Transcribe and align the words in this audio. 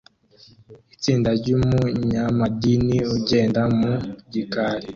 Itsinda 0.95 1.29
ryumunyamadini 1.39 2.97
ugenda 3.15 3.61
mu 3.77 3.93
gikari 4.33 4.87